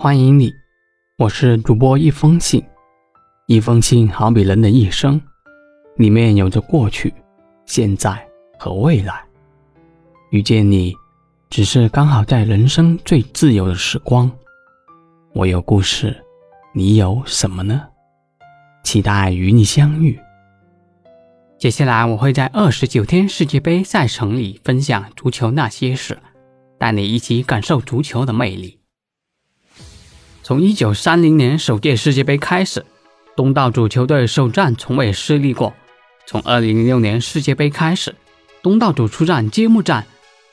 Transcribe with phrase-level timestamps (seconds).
[0.00, 0.54] 欢迎你，
[1.16, 2.64] 我是主播一封信。
[3.48, 5.20] 一封信好比人的一生，
[5.96, 7.12] 里面有着过去、
[7.66, 8.16] 现在
[8.60, 9.20] 和未来。
[10.30, 10.94] 遇见你，
[11.50, 14.30] 只是刚好在人生最自由的时光。
[15.32, 16.16] 我有故事，
[16.72, 17.88] 你有什么呢？
[18.84, 20.16] 期待与你相遇。
[21.58, 26.16] 接下来我会在二十九天世界杯赛程里分享足球那些事，
[26.78, 28.77] 带你一起感受足球的魅力。
[30.48, 32.82] 从一九三零年首届世界杯开始，
[33.36, 35.74] 东道主球队首战从未失利过。
[36.26, 38.14] 从二零零六年世界杯开始，
[38.62, 40.06] 东道主出战揭幕战，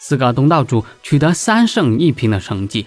[0.00, 2.84] 四个东道主取得三胜一平的成绩。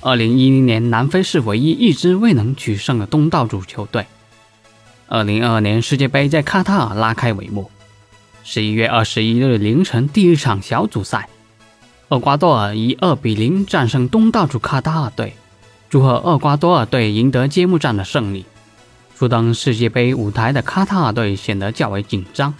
[0.00, 4.04] 二零一零年，南非是唯一一支未能取胜的东道主球队。
[5.06, 7.70] 二零二二年世界杯在卡塔尔拉开帷幕。
[8.42, 11.28] 十一月二十一日凌晨，第一场小组赛，
[12.08, 15.34] 厄瓜多尔以二比零战胜东道主卡塔尔队。
[15.92, 18.46] 祝贺厄瓜多尔队赢得揭幕战的胜利。
[19.14, 22.54] 初登世界杯舞台的卡塔尔队显得较为紧张。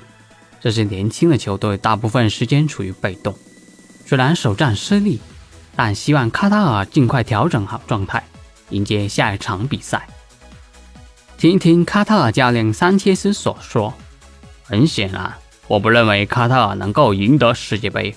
[0.61, 3.35] 这支年轻的球队大部分时间处于被动，
[4.05, 5.19] 虽然首战失利，
[5.75, 8.23] 但希望卡塔尔尽快调整好状态，
[8.69, 10.07] 迎接下一场比赛。
[11.39, 13.95] 听一听卡塔尔教练桑切斯所说
[14.63, 15.33] ：“很显然，
[15.69, 18.15] 我不认为卡塔尔能够赢得世界杯，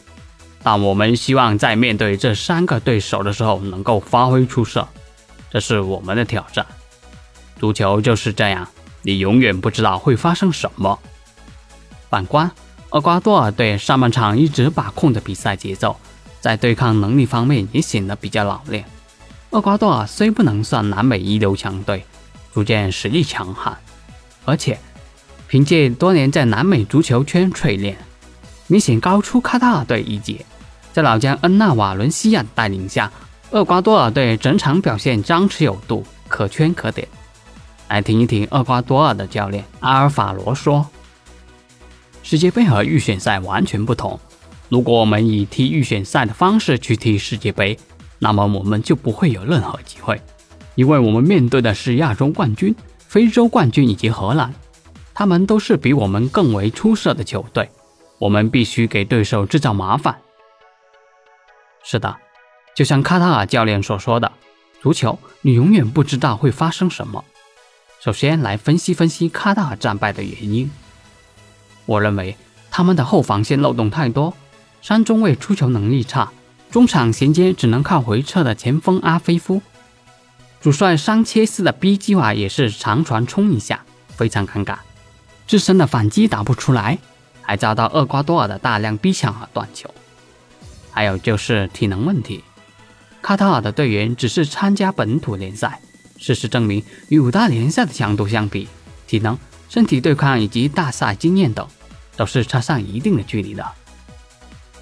[0.61, 4.85] 但我们希望在面对这三个对手的时候能够发挥出色。”
[5.55, 6.65] 这是我们的挑战。
[7.57, 8.67] 足球就是这样，
[9.03, 10.99] 你永远不知道会发生什么。
[12.09, 12.51] 反观
[12.89, 15.97] 厄瓜多尔队，上半场一直把控着比赛节奏，
[16.41, 18.83] 在对抗能力方面也显得比较老练。
[19.51, 22.03] 厄瓜多尔虽不能算南美一流强队，
[22.53, 23.77] 逐渐实力强悍，
[24.43, 24.77] 而且
[25.47, 27.97] 凭借多年在南美足球圈淬炼，
[28.67, 30.45] 明显高出卡塔尔队一截。
[30.91, 33.09] 在老将恩纳瓦伦西亚带领下。
[33.55, 37.07] 厄瓜多尔队整场表现张弛有度，可圈可点。
[37.87, 40.85] 来听一听厄瓜多尔的教练阿尔法罗说
[42.21, 44.19] ：“世界杯和预选赛完全不同。
[44.67, 47.79] 如果我们以踢预选赛的方式去踢世界杯，
[48.19, 50.19] 那么我们就不会有任何机会，
[50.75, 52.75] 因为我们面对的是亚洲冠军、
[53.07, 54.53] 非洲冠军以及荷兰，
[55.13, 57.69] 他们都是比我们更为出色的球队。
[58.19, 60.19] 我们必须给对手制造麻烦。”
[61.85, 62.17] 是的。
[62.75, 64.29] 就像卡塔尔教练所说的，
[64.81, 67.23] 足球你永远不知道会发生什么。
[68.01, 70.69] 首先来分析分析卡塔尔战败的原因。
[71.85, 72.35] 我认为
[72.69, 74.33] 他们的后防线漏洞太多，
[74.81, 76.33] 三中卫出球能力差，
[76.69, 79.61] 中场衔接只能靠回撤的前锋阿菲夫。
[80.59, 84.79] 主帅桑切斯的 B 计划也是长传冲一下，非常尴尬，
[85.47, 86.97] 自身的反击打不出来，
[87.41, 89.89] 还遭到厄瓜多尔的大量逼抢和断球。
[90.91, 92.43] 还有就是体能问题。
[93.25, 95.81] 卡塔尔的队员只是参加本土联赛，
[96.15, 98.67] 事实证明，与五大联赛的强度相比，
[99.07, 99.35] 体能、
[99.67, 101.67] 身体对抗以及大赛经验等，
[102.15, 103.65] 都是差上一定的距离的。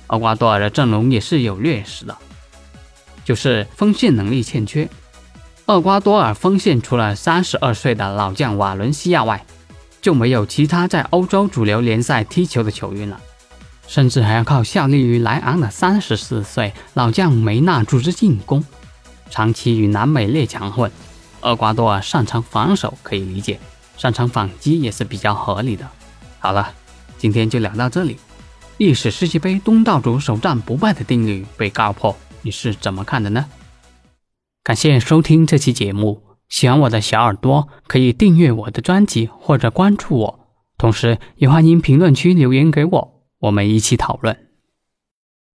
[0.07, 2.17] 厄瓜多尔的阵容也是有劣势的，
[3.23, 4.89] 就是锋线能力欠缺。
[5.67, 9.45] 厄瓜多尔锋线除了三十二岁的老将瓦伦西亚外，
[10.01, 13.21] 就没有其他在欧洲主流联赛踢球的球员了。
[13.87, 18.63] 甚至还要靠效力于莱昂的三十四岁老将梅纳组织进攻，
[19.29, 20.91] 长期与南美列强混。
[21.41, 23.59] 厄瓜多尔擅长防守可以理解，
[23.97, 25.87] 擅长反击也是比较合理的。
[26.39, 26.71] 好了，
[27.17, 28.17] 今天就聊到这里。
[28.77, 33.45] 历史世界杯东道主首战不败的定律被告破，你是怎么看的呢？
[34.63, 40.39] 感谢收听这期节目，喜欢我的小耳朵可以订阅我的专辑或者关注我，
[40.77, 43.12] 同时也欢迎评论区留言给我。
[43.43, 44.52] 我们一起讨论。